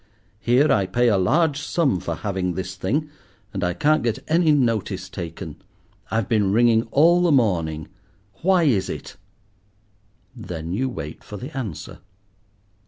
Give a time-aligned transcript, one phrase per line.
[0.39, 3.11] Here I pay a large sum for having this thing,
[3.53, 5.57] and I can't get any notice taken.
[6.09, 7.87] I've been ringing all the morning.
[8.41, 9.15] Why is it?"
[10.35, 11.99] Then you wait for the answer.